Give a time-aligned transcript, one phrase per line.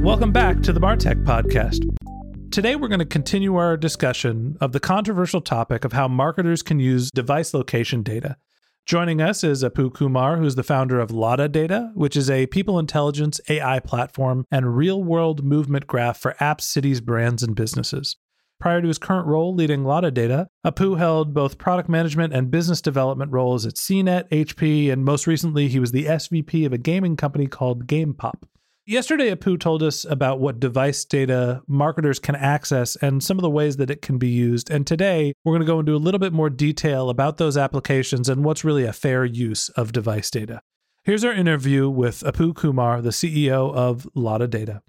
[0.00, 1.84] Welcome back to the Martech Podcast.
[2.50, 6.80] Today, we're going to continue our discussion of the controversial topic of how marketers can
[6.80, 8.38] use device location data.
[8.86, 13.42] Joining us is Apu Kumar, who's the founder of LotaData, which is a people intelligence
[13.50, 18.16] AI platform and real world movement graph for apps, cities, brands, and businesses.
[18.58, 23.32] Prior to his current role leading LotaData, Apu held both product management and business development
[23.32, 27.46] roles at CNET, HP, and most recently, he was the SVP of a gaming company
[27.46, 28.44] called GamePop.
[28.90, 33.48] Yesterday, Apu told us about what device data marketers can access and some of the
[33.48, 34.68] ways that it can be used.
[34.68, 38.28] And today, we're going to go into a little bit more detail about those applications
[38.28, 40.60] and what's really a fair use of device data.
[41.04, 44.80] Here's our interview with Apu Kumar, the CEO of LotaData.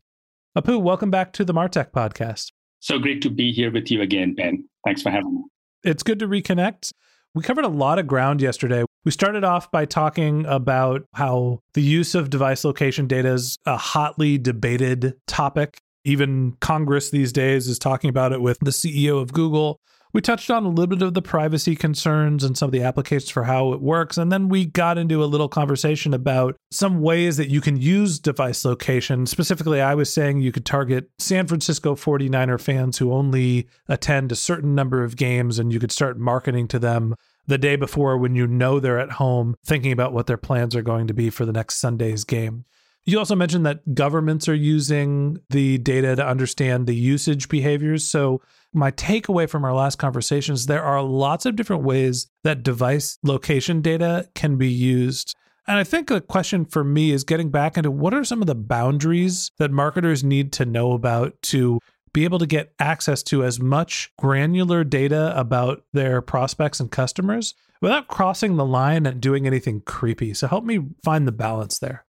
[0.58, 2.54] Apu, welcome back to the Martech podcast.
[2.80, 4.68] So great to be here with you again, Ben.
[4.84, 5.44] Thanks for having me.
[5.84, 6.92] It's good to reconnect.
[7.36, 8.84] We covered a lot of ground yesterday.
[9.04, 13.76] We started off by talking about how the use of device location data is a
[13.76, 15.80] hotly debated topic.
[16.06, 19.80] Even Congress these days is talking about it with the CEO of Google.
[20.14, 23.32] We touched on a little bit of the privacy concerns and some of the applications
[23.32, 24.20] for how it works.
[24.20, 28.20] And then we got into a little conversation about some ways that you can use
[28.20, 29.26] device location.
[29.26, 34.36] Specifically, I was saying you could target San Francisco 49er fans who only attend a
[34.36, 37.16] certain number of games and you could start marketing to them
[37.48, 40.82] the day before when you know they're at home thinking about what their plans are
[40.82, 42.66] going to be for the next Sunday's game.
[43.04, 48.06] You also mentioned that governments are using the data to understand the usage behaviors.
[48.06, 48.42] So,
[48.74, 53.18] my takeaway from our last conversation is there are lots of different ways that device
[53.24, 55.36] location data can be used.
[55.68, 58.48] And I think the question for me is getting back into what are some of
[58.48, 61.80] the boundaries that marketers need to know about to
[62.14, 67.54] be able to get access to as much granular data about their prospects and customers
[67.82, 70.34] without crossing the line and doing anything creepy.
[70.34, 72.06] So help me find the balance there.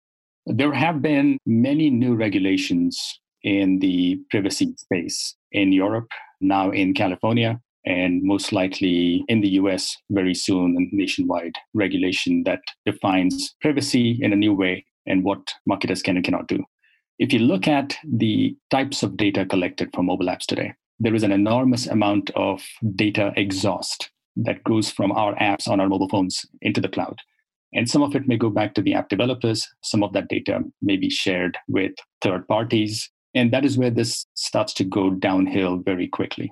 [0.47, 6.09] There have been many new regulations in the privacy space in Europe,
[6.41, 12.61] now in California, and most likely in the US very soon, and nationwide regulation that
[12.85, 16.65] defines privacy in a new way and what marketers can and cannot do.
[17.21, 21.23] If you look at the types of data collected from mobile apps today, there is
[21.23, 22.67] an enormous amount of
[22.97, 27.19] data exhaust that goes from our apps on our mobile phones into the cloud.
[27.75, 29.69] And some of it may go back to the app developers.
[29.83, 31.93] Some of that data may be shared with
[32.23, 33.11] third parties.
[33.35, 36.51] And that is where this starts to go downhill very quickly.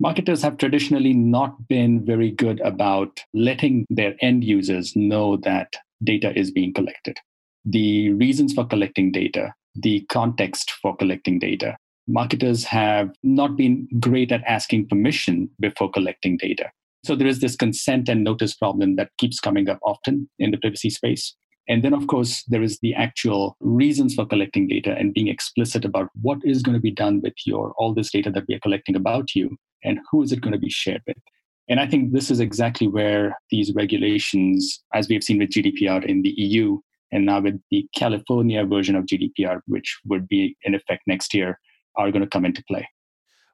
[0.00, 6.36] Marketers have traditionally not been very good about letting their end users know that data
[6.36, 7.16] is being collected.
[7.64, 11.76] The reasons for collecting data the context for collecting data.
[12.08, 16.70] Marketers have not been great at asking permission before collecting data.
[17.04, 20.58] So there is this consent and notice problem that keeps coming up often in the
[20.58, 21.34] privacy space.
[21.68, 25.84] And then, of course, there is the actual reasons for collecting data and being explicit
[25.84, 28.60] about what is going to be done with your all this data that we are
[28.60, 31.16] collecting about you and who is it going to be shared with.
[31.68, 36.04] And I think this is exactly where these regulations, as we have seen with GDPR
[36.04, 36.80] in the EU,
[37.12, 41.58] and now with the California version of GDPR, which would be in effect next year,
[41.96, 42.88] are going to come into play.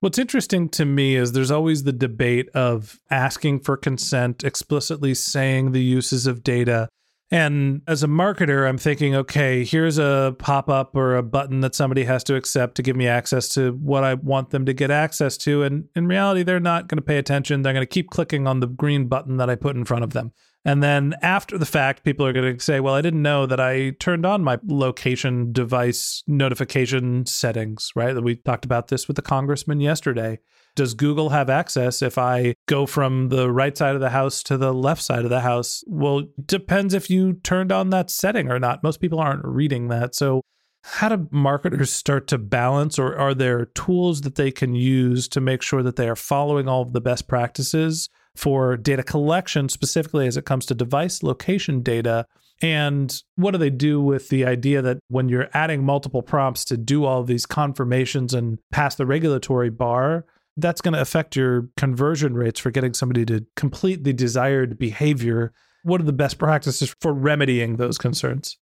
[0.01, 5.73] What's interesting to me is there's always the debate of asking for consent, explicitly saying
[5.73, 6.89] the uses of data.
[7.31, 11.75] And as a marketer, I'm thinking, okay, here's a pop up or a button that
[11.75, 14.91] somebody has to accept to give me access to what I want them to get
[14.91, 15.63] access to.
[15.63, 17.63] And in reality, they're not going to pay attention.
[17.63, 20.13] They're going to keep clicking on the green button that I put in front of
[20.13, 20.33] them.
[20.67, 23.61] And then after the fact, people are going to say, well, I didn't know that
[23.61, 28.21] I turned on my location device notification settings, right?
[28.21, 30.41] We talked about this with the congressman yesterday.
[30.75, 34.57] Does Google have access if I go from the right side of the house to
[34.57, 35.85] the left side of the house?
[35.87, 38.83] Well, depends if you turned on that setting or not.
[38.83, 40.17] Most people aren't reading that.
[40.17, 40.43] So,
[40.83, 45.41] how do marketers start to balance, or are there tools that they can use to
[45.41, 50.27] make sure that they are following all of the best practices for data collection, specifically
[50.27, 52.27] as it comes to device location data?
[52.63, 56.77] And what do they do with the idea that when you're adding multiple prompts to
[56.77, 60.25] do all these confirmations and pass the regulatory bar,
[60.57, 65.53] that's going to affect your conversion rates for getting somebody to complete the desired behavior.
[65.83, 68.57] What are the best practices for remedying those concerns?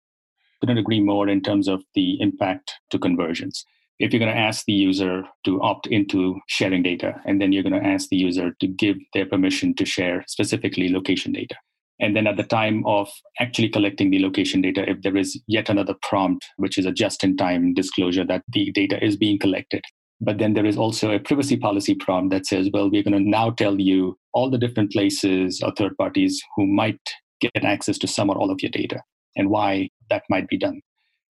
[0.61, 3.67] Couldn't agree more in terms of the impact to conversions.
[3.99, 7.63] If you're going to ask the user to opt into sharing data, and then you're
[7.63, 11.57] going to ask the user to give their permission to share specifically location data.
[12.01, 13.09] And then at the time of
[13.39, 17.23] actually collecting the location data, if there is yet another prompt, which is a just
[17.23, 19.85] in time disclosure that the data is being collected,
[20.21, 23.31] but then there is also a privacy policy prompt that says, well, we're going to
[23.31, 27.01] now tell you all the different places or third parties who might
[27.41, 29.01] get access to some or all of your data
[29.37, 30.81] and why that might be done.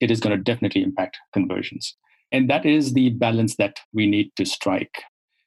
[0.00, 1.96] It is going to definitely impact conversions.
[2.32, 5.02] And that is the balance that we need to strike.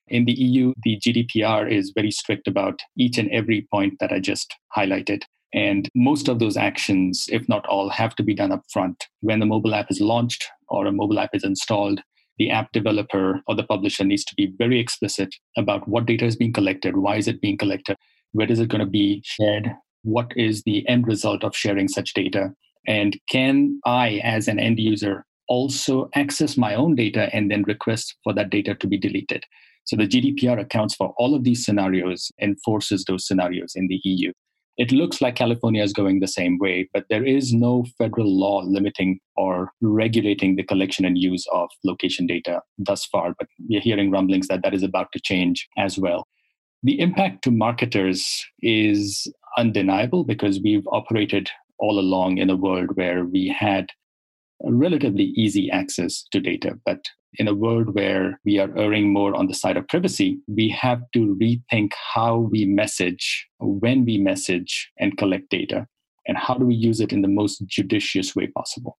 [0.07, 4.19] In the EU, the GDPR is very strict about each and every point that I
[4.19, 5.23] just highlighted.
[5.51, 9.05] And most of those actions, if not all, have to be done up front.
[9.21, 12.01] When the mobile app is launched or a mobile app is installed,
[12.37, 16.35] the app developer or the publisher needs to be very explicit about what data is
[16.35, 17.97] being collected, why is it being collected,
[18.33, 19.71] where is it going to be shared,
[20.03, 22.53] what is the end result of sharing such data,
[22.85, 28.15] and can I, as an end user, also access my own data and then request
[28.23, 29.43] for that data to be deleted.
[29.85, 34.31] So the GDPR accounts for all of these scenarios, enforces those scenarios in the EU.
[34.77, 38.61] It looks like California is going the same way, but there is no federal law
[38.65, 43.35] limiting or regulating the collection and use of location data thus far.
[43.39, 46.27] But we're hearing rumblings that that is about to change as well.
[46.83, 51.49] The impact to marketers is undeniable because we've operated
[51.79, 53.87] all along in a world where we had
[54.63, 56.79] relatively easy access to data.
[56.85, 57.05] But
[57.37, 61.01] in a world where we are erring more on the side of privacy, we have
[61.13, 65.87] to rethink how we message, when we message and collect data,
[66.27, 68.97] and how do we use it in the most judicious way possible.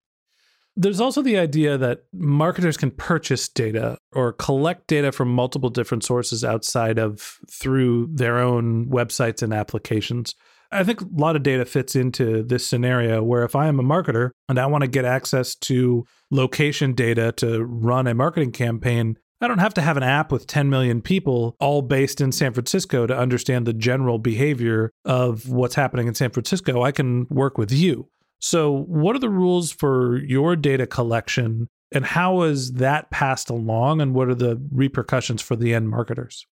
[0.79, 6.05] There's also the idea that marketers can purchase data or collect data from multiple different
[6.05, 10.35] sources outside of through their own websites and applications.
[10.77, 13.83] I think a lot of data fits into this scenario where if I am a
[13.83, 19.19] marketer and I want to get access to location data to run a marketing campaign,
[19.41, 22.53] I don't have to have an app with 10 million people all based in San
[22.53, 26.83] Francisco to understand the general behavior of what's happening in San Francisco.
[26.83, 28.09] I can work with you.
[28.39, 34.01] So, what are the rules for your data collection and how is that passed along
[34.01, 36.47] and what are the repercussions for the end marketers?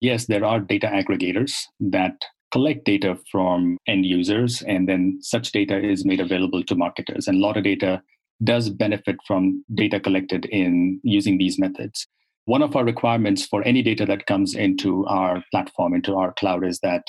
[0.00, 5.78] Yes, there are data aggregators that collect data from end users, and then such data
[5.78, 7.26] is made available to marketers.
[7.26, 8.02] And a lot of data
[8.44, 12.06] does benefit from data collected in using these methods.
[12.44, 16.66] One of our requirements for any data that comes into our platform, into our cloud,
[16.66, 17.04] is that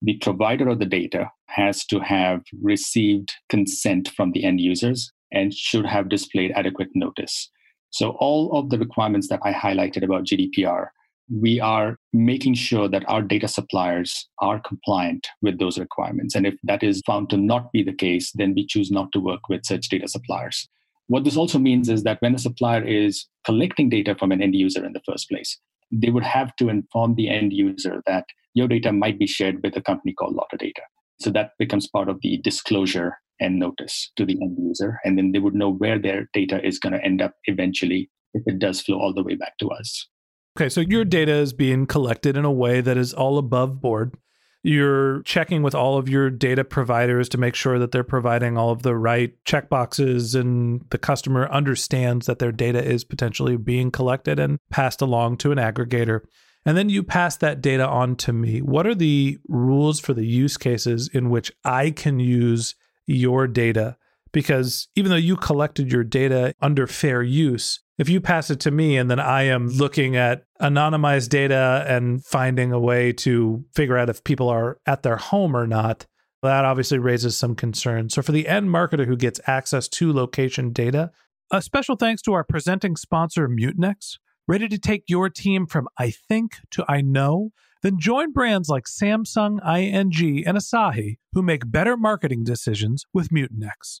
[0.00, 5.52] the provider of the data has to have received consent from the end users and
[5.52, 7.50] should have displayed adequate notice.
[7.90, 10.88] So, all of the requirements that I highlighted about GDPR
[11.28, 16.34] we are making sure that our data suppliers are compliant with those requirements.
[16.34, 19.20] And if that is found to not be the case, then we choose not to
[19.20, 20.68] work with such data suppliers.
[21.08, 24.54] What this also means is that when a supplier is collecting data from an end
[24.54, 25.58] user in the first place,
[25.92, 29.76] they would have to inform the end user that your data might be shared with
[29.76, 30.82] a company called LotaData.
[31.20, 34.98] So that becomes part of the disclosure and notice to the end user.
[35.04, 38.42] And then they would know where their data is going to end up eventually if
[38.46, 40.08] it does flow all the way back to us.
[40.56, 44.14] Okay, so your data is being collected in a way that is all above board.
[44.62, 48.70] You're checking with all of your data providers to make sure that they're providing all
[48.70, 54.38] of the right checkboxes and the customer understands that their data is potentially being collected
[54.38, 56.20] and passed along to an aggregator.
[56.64, 58.62] And then you pass that data on to me.
[58.62, 62.74] What are the rules for the use cases in which I can use
[63.06, 63.98] your data?
[64.32, 68.70] Because even though you collected your data under fair use, if you pass it to
[68.70, 73.96] me and then I am looking at anonymized data and finding a way to figure
[73.96, 76.06] out if people are at their home or not,
[76.42, 78.14] That obviously raises some concerns.
[78.14, 81.10] So, for the end marketer who gets access to location data,
[81.50, 84.18] a special thanks to our presenting sponsor, Mutinex.
[84.48, 87.50] Ready to take your team from I think to I know?
[87.82, 94.00] Then join brands like Samsung, ING, and Asahi who make better marketing decisions with Mutinex.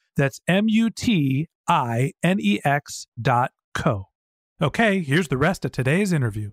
[0.17, 4.07] That's M U T I N E X dot co.
[4.61, 6.51] Okay, here's the rest of today's interview.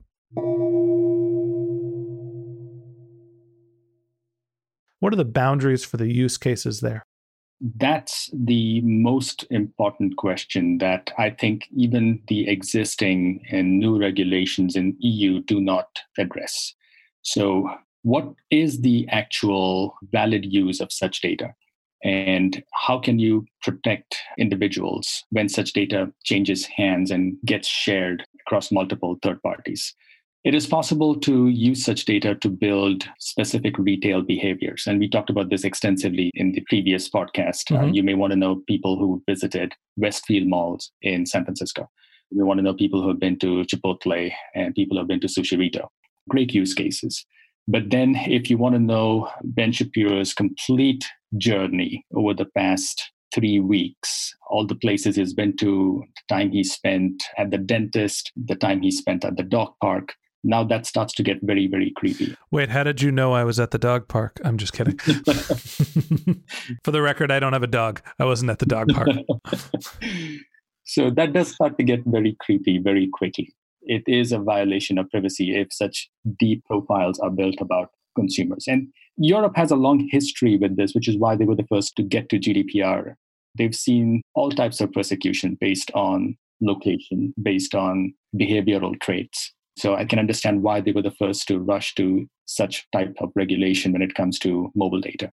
[5.01, 7.05] What are the boundaries for the use cases there?
[7.61, 14.97] That's the most important question that I think even the existing and new regulations in
[15.01, 16.75] EU do not address.
[17.23, 17.69] So,
[18.03, 21.55] what is the actual valid use of such data?
[22.05, 28.71] And how can you protect individuals when such data changes hands and gets shared across
[28.71, 29.95] multiple third parties?
[30.45, 34.85] It is possible to use such data to build specific retail behaviors.
[34.87, 37.71] And we talked about this extensively in the previous podcast.
[37.71, 37.85] Uh, mm-hmm.
[37.85, 41.91] Uh, you may want to know people who visited Westfield malls in San Francisco.
[42.31, 45.09] You may want to know people who have been to Chipotle and people who have
[45.09, 45.89] been to Sushirrito.
[46.29, 47.27] Great use cases.
[47.71, 51.05] But then, if you want to know Ben Shapiro's complete
[51.37, 56.65] journey over the past three weeks, all the places he's been to, the time he
[56.65, 61.13] spent at the dentist, the time he spent at the dog park, now that starts
[61.15, 62.35] to get very very creepy.
[62.51, 64.41] Wait how did you know i was at the dog park?
[64.45, 64.97] I'm just kidding.
[66.85, 68.01] For the record i don't have a dog.
[68.19, 69.09] I wasn't at the dog park.
[70.85, 73.53] So that does start to get very creepy very quickly
[73.89, 78.65] it is a violation of privacy if such deep profiles are built about consumers.
[78.67, 78.89] And
[79.21, 82.05] europe has a long history with this which is why they were the first to
[82.05, 83.15] get to gdpr
[83.57, 89.53] they've seen all types of persecution based on location based on behavioral traits.
[89.77, 93.31] So I can understand why they were the first to rush to such type of
[93.37, 95.31] regulation when it comes to mobile data.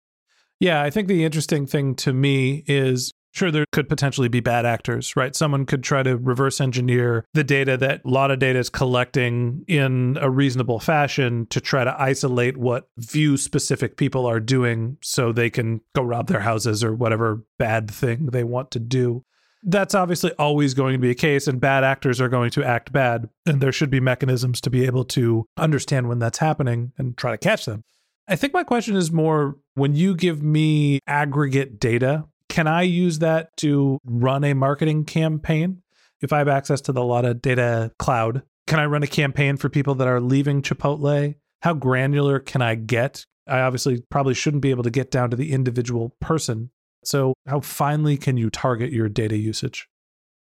[0.59, 4.67] Yeah, I think the interesting thing to me is sure there could potentially be bad
[4.67, 5.35] actors, right?
[5.35, 9.65] Someone could try to reverse engineer the data that a lot of data is collecting
[9.67, 15.33] in a reasonable fashion to try to isolate what view specific people are doing so
[15.33, 19.25] they can go rob their houses or whatever bad thing they want to do
[19.65, 22.93] that's obviously always going to be a case, and bad actors are going to act
[22.93, 23.29] bad.
[23.47, 27.31] And there should be mechanisms to be able to understand when that's happening and try
[27.31, 27.85] to catch them.
[28.29, 33.21] I think my question is more when you give me aggregate data, can I use
[33.21, 35.81] that to run a marketing campaign?
[36.21, 39.95] If I have access to the LotaData Cloud, can I run a campaign for people
[39.95, 41.35] that are leaving Chipotle?
[41.63, 43.25] How granular can I get?
[43.49, 46.71] I obviously probably shouldn't be able to get down to the individual person,
[47.05, 49.89] so, how finely can you target your data usage?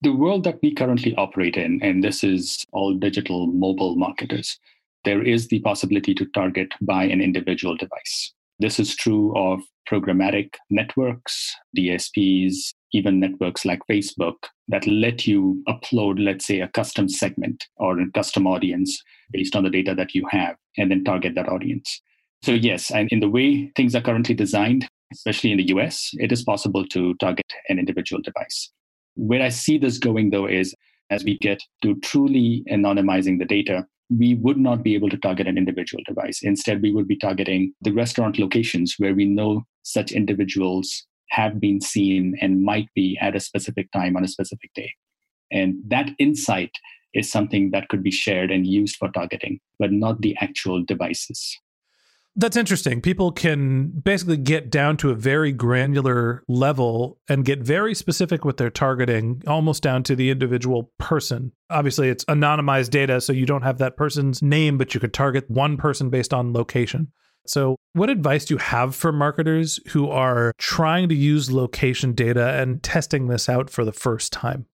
[0.02, 4.58] The world that we currently operate in, and this is all digital mobile marketers,
[5.04, 8.34] there is the possibility to target by an individual device.
[8.58, 12.54] This is true of programmatic networks, DSPs,
[12.92, 14.34] even networks like Facebook
[14.68, 19.64] that let you upload, let's say, a custom segment or a custom audience based on
[19.64, 22.00] the data that you have and then target that audience.
[22.42, 26.32] So, yes, and in the way things are currently designed, especially in the US, it
[26.32, 28.70] is possible to target an individual device.
[29.14, 30.74] Where I see this going, though, is
[31.10, 35.46] as we get to truly anonymizing the data, we would not be able to target
[35.46, 36.40] an individual device.
[36.42, 41.80] Instead, we would be targeting the restaurant locations where we know such individuals have been
[41.80, 44.92] seen and might be at a specific time on a specific day.
[45.50, 46.72] And that insight
[47.14, 51.58] is something that could be shared and used for targeting, but not the actual devices.
[52.34, 53.02] That's interesting.
[53.02, 58.56] People can basically get down to a very granular level and get very specific with
[58.56, 61.52] their targeting, almost down to the individual person.
[61.68, 65.50] Obviously, it's anonymized data, so you don't have that person's name, but you could target
[65.50, 67.12] one person based on location.
[67.46, 72.54] So, what advice do you have for marketers who are trying to use location data
[72.60, 74.66] and testing this out for the first time?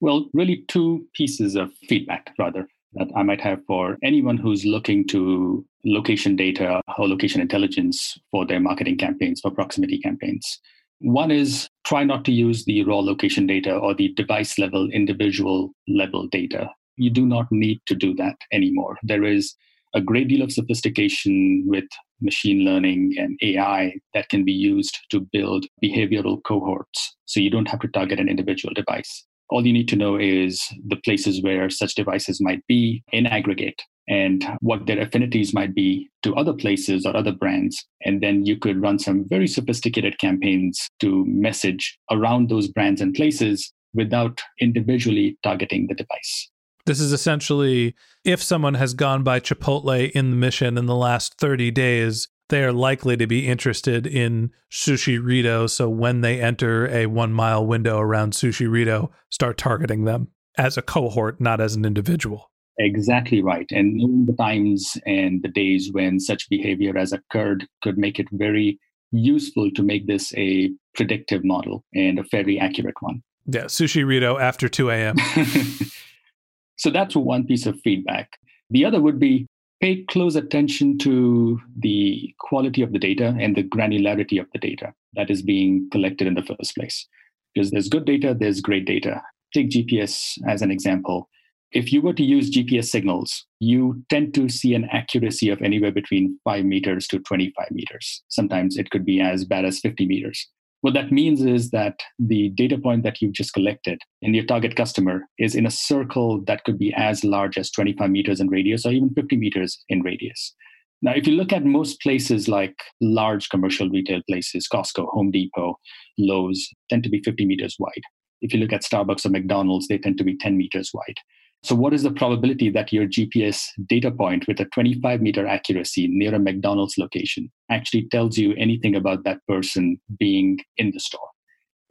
[0.00, 5.06] Well, really, two pieces of feedback, rather, that I might have for anyone who's looking
[5.08, 10.60] to location data or location intelligence for their marketing campaigns, for proximity campaigns.
[11.00, 15.72] One is try not to use the raw location data or the device level, individual
[15.88, 16.70] level data.
[16.96, 18.96] You do not need to do that anymore.
[19.02, 19.54] There is
[19.94, 21.84] a great deal of sophistication with
[22.20, 27.16] machine learning and AI that can be used to build behavioral cohorts.
[27.26, 29.24] So you don't have to target an individual device.
[29.50, 33.82] All you need to know is the places where such devices might be in aggregate
[34.08, 37.86] and what their affinities might be to other places or other brands.
[38.04, 43.14] And then you could run some very sophisticated campaigns to message around those brands and
[43.14, 46.50] places without individually targeting the device.
[46.86, 51.38] This is essentially if someone has gone by Chipotle in the mission in the last
[51.38, 55.68] 30 days, they are likely to be interested in Sushirrito.
[55.68, 60.82] So when they enter a one mile window around Sushirrito, start targeting them as a
[60.82, 62.50] cohort, not as an individual.
[62.78, 63.66] Exactly right.
[63.70, 68.26] And knowing the times and the days when such behavior has occurred could make it
[68.32, 68.78] very
[69.12, 73.22] useful to make this a predictive model and a fairly accurate one.
[73.46, 75.16] Yeah, Sushirrito after 2 a.m.
[76.76, 78.38] so that's one piece of feedback.
[78.70, 79.46] The other would be
[79.80, 84.92] pay close attention to the quality of the data and the granularity of the data
[85.14, 87.06] that is being collected in the first place.
[87.54, 89.22] Because there's good data, there's great data.
[89.52, 91.28] Take GPS as an example
[91.74, 95.90] if you were to use GPS signals, you tend to see an accuracy of anywhere
[95.90, 98.22] between 5 meters to 25 meters.
[98.28, 100.48] Sometimes it could be as bad as 50 meters.
[100.84, 104.76] What that means is that the data point that you've just collected in your target
[104.76, 108.84] customer is in a circle that could be as large as 25 meters in radius
[108.84, 110.54] or even 50 meters in radius.
[111.00, 115.78] Now, if you look at most places like large commercial retail places, Costco, Home Depot,
[116.18, 118.02] Lowe's, tend to be 50 meters wide.
[118.42, 121.16] If you look at Starbucks or McDonald's, they tend to be 10 meters wide.
[121.64, 126.08] So, what is the probability that your GPS data point with a 25 meter accuracy
[126.08, 131.26] near a McDonald's location actually tells you anything about that person being in the store?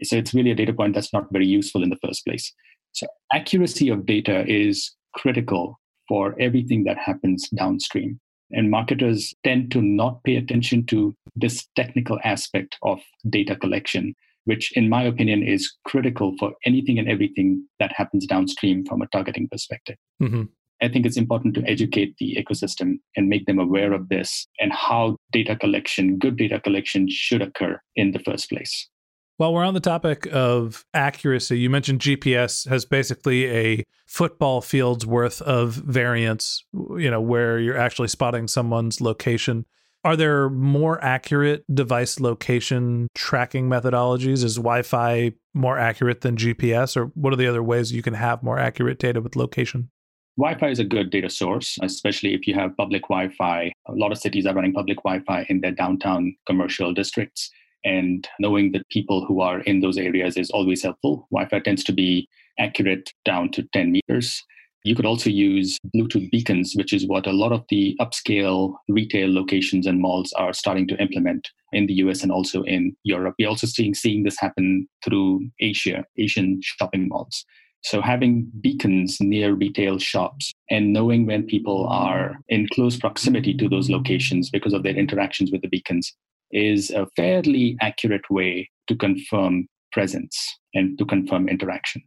[0.03, 2.53] So, it's really a data point that's not very useful in the first place.
[2.91, 8.19] So, accuracy of data is critical for everything that happens downstream.
[8.51, 14.13] And marketers tend to not pay attention to this technical aspect of data collection
[14.45, 19.07] which, in my opinion, is critical for anything and everything that happens downstream from a
[19.07, 19.95] targeting perspective.
[20.21, 20.43] Mm-hmm.
[20.81, 24.73] I think it's important to educate the ecosystem and make them aware of this and
[24.73, 28.89] how data collection, good data collection, should occur in the first place.
[29.37, 35.05] While we're on the topic of accuracy, you mentioned GPS has basically a football field's
[35.05, 39.65] worth of variance, you know, where you're actually spotting someone's location.
[40.05, 44.43] Are there more accurate device location tracking methodologies?
[44.43, 46.97] Is Wi Fi more accurate than GPS?
[46.97, 49.89] Or what are the other ways you can have more accurate data with location?
[50.37, 53.71] Wi Fi is a good data source, especially if you have public Wi Fi.
[53.87, 57.49] A lot of cities are running public Wi Fi in their downtown commercial districts.
[57.85, 61.27] And knowing the people who are in those areas is always helpful.
[61.31, 62.27] Wi Fi tends to be
[62.59, 64.43] accurate down to 10 meters.
[64.83, 69.33] You could also use Bluetooth beacons, which is what a lot of the upscale retail
[69.33, 73.35] locations and malls are starting to implement in the US and also in Europe.
[73.39, 77.45] We're also seeing, seeing this happen through Asia, Asian shopping malls.
[77.83, 83.69] So having beacons near retail shops and knowing when people are in close proximity to
[83.69, 86.13] those locations because of their interactions with the beacons
[86.51, 92.01] is a fairly accurate way to confirm presence and to confirm interaction.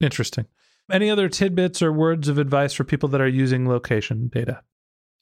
[0.00, 0.46] Interesting.
[0.92, 4.62] Any other tidbits or words of advice for people that are using location data?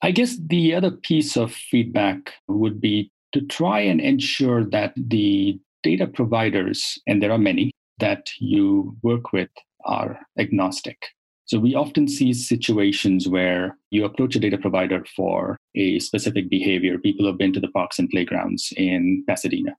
[0.02, 5.58] I guess the other piece of feedback would be to try and ensure that the
[5.82, 9.50] data providers, and there are many that you work with,
[9.84, 10.98] are agnostic.
[11.46, 16.98] So we often see situations where you approach a data provider for a specific behavior.
[16.98, 19.74] People have been to the parks and playgrounds in Pasadena.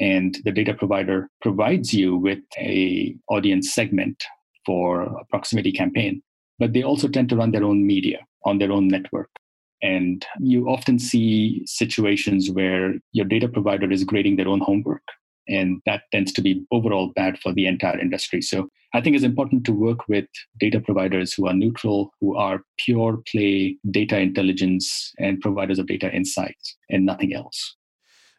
[0.00, 4.24] And the data provider provides you with a audience segment
[4.68, 6.14] for a proximity campaign,
[6.60, 9.30] but they also tend to run their own media on their own network.
[9.80, 15.06] And you often see situations where your data provider is grading their own homework
[15.48, 18.42] And that tends to be overall bad for the entire industry.
[18.42, 20.26] So I think it's important to work with
[20.60, 26.12] data providers who are neutral, who are pure play data intelligence and providers of data
[26.12, 27.76] insights and nothing else.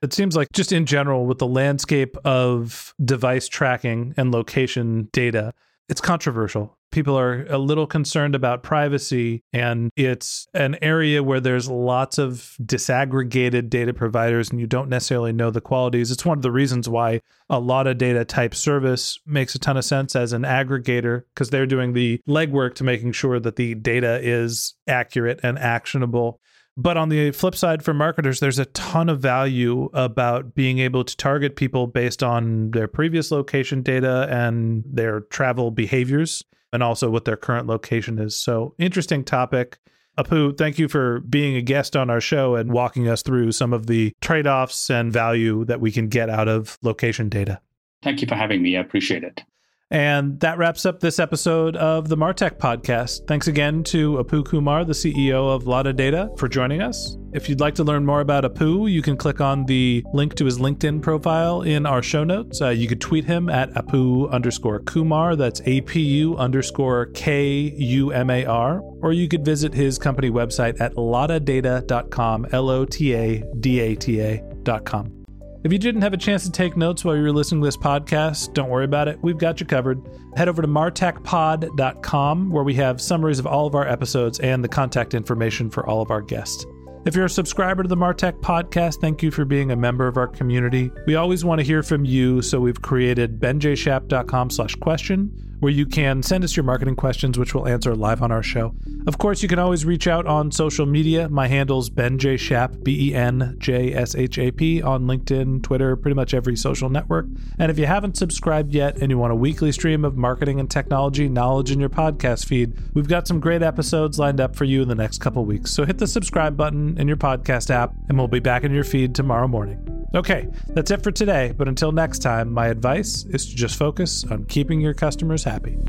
[0.01, 5.53] It seems like, just in general, with the landscape of device tracking and location data,
[5.89, 6.78] it's controversial.
[6.91, 12.56] People are a little concerned about privacy, and it's an area where there's lots of
[12.62, 16.12] disaggregated data providers, and you don't necessarily know the qualities.
[16.12, 19.78] It's one of the reasons why a lot of data type service makes a ton
[19.78, 23.75] of sense as an aggregator because they're doing the legwork to making sure that the
[23.75, 26.39] data is accurate and actionable.
[26.81, 31.03] But on the flip side, for marketers, there's a ton of value about being able
[31.03, 37.09] to target people based on their previous location data and their travel behaviors, and also
[37.09, 38.33] what their current location is.
[38.33, 39.77] So, interesting topic.
[40.17, 43.73] Apu, thank you for being a guest on our show and walking us through some
[43.73, 47.59] of the trade offs and value that we can get out of location data.
[48.03, 48.77] Thank you for having me.
[48.77, 49.43] I appreciate it.
[49.91, 53.25] And that wraps up this episode of the Martech podcast.
[53.28, 57.17] Thanks again to Apu Kumar, the CEO of LotaData, for joining us.
[57.34, 60.45] If you'd like to learn more about Apu, you can click on the link to
[60.45, 62.62] his LinkedIn profile in our show notes.
[62.62, 65.36] Uh, you could tweet him at Apu underscore Kumar.
[65.36, 68.82] That's APU underscore K U M A R.
[69.02, 73.95] Or you could visit his company website at lotadata.com, L O T A D A
[73.95, 75.18] T A.com.
[75.62, 77.76] If you didn't have a chance to take notes while you were listening to this
[77.76, 79.19] podcast, don't worry about it.
[79.22, 80.02] We've got you covered.
[80.38, 84.69] Head over to martechpod.com where we have summaries of all of our episodes and the
[84.69, 86.65] contact information for all of our guests.
[87.06, 90.15] If you're a subscriber to the Martech podcast, thank you for being a member of
[90.15, 90.91] our community.
[91.06, 95.86] We always want to hear from you, so we've created benjshap.com slash question where you
[95.86, 98.74] can send us your marketing questions, which we'll answer live on our show.
[99.08, 101.30] Of course, you can always reach out on social media.
[101.30, 102.38] My handle's Ben J.
[102.38, 106.56] Shap, B E N J S H A P, on LinkedIn, Twitter, pretty much every
[106.56, 107.26] social network.
[107.58, 110.69] And if you haven't subscribed yet and you want a weekly stream of marketing and
[110.69, 114.82] technology knowledge in your podcast feed, we've got some great episodes lined up for you
[114.82, 115.72] in the next couple weeks.
[115.72, 118.84] So hit the subscribe button in your podcast app, and we'll be back in your
[118.84, 119.95] feed tomorrow morning.
[120.15, 124.24] Okay, that's it for today, but until next time, my advice is to just focus
[124.24, 125.79] on keeping your customers happy.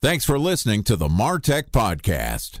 [0.00, 2.60] Thanks for listening to the Martech Podcast,